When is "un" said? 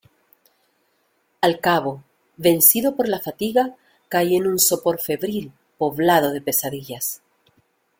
4.47-4.57